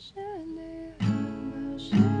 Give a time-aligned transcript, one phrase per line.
[0.00, 0.16] 现
[0.46, 0.60] 你
[0.98, 2.19] 很抱歉。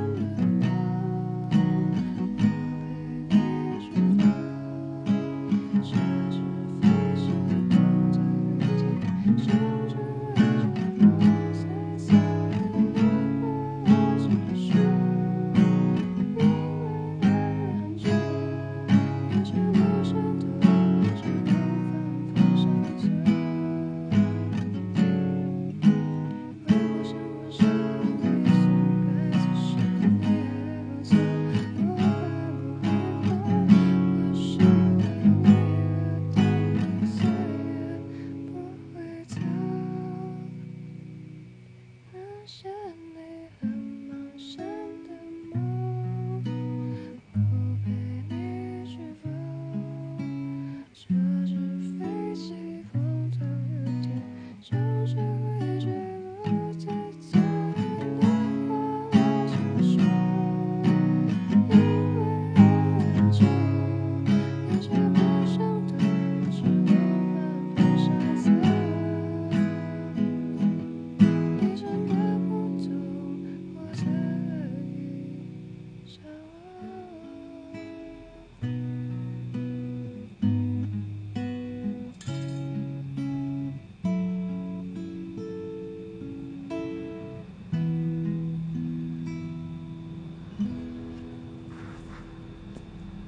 [42.46, 42.79] show.